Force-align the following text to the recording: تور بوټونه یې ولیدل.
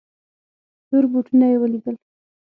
تور 0.87 1.03
بوټونه 1.11 1.45
یې 1.51 1.57
ولیدل. 1.59 1.95